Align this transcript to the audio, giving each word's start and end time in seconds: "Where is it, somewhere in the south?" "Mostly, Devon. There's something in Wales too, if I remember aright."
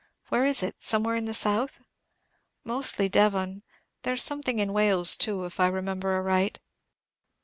"Where 0.29 0.45
is 0.47 0.63
it, 0.63 0.77
somewhere 0.81 1.15
in 1.15 1.25
the 1.25 1.33
south?" 1.35 1.83
"Mostly, 2.63 3.07
Devon. 3.07 3.61
There's 4.01 4.23
something 4.23 4.57
in 4.57 4.73
Wales 4.73 5.15
too, 5.15 5.45
if 5.45 5.59
I 5.59 5.67
remember 5.67 6.13
aright." 6.15 6.59